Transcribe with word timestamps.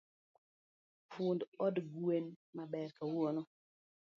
Fund 1.11 1.41
od 1.65 1.75
gwen 1.93 2.25
maber 2.55 2.89
kawuono. 2.97 3.41